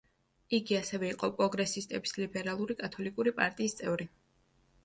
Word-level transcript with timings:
იგი 0.59 0.77
ასევე 0.77 1.11
იყო 1.15 1.29
პროგრესისტების 1.41 2.17
ლიბერალური 2.21 2.77
კათოლიკური 2.83 3.35
პარტიის 3.41 3.79
წევრი. 3.83 4.13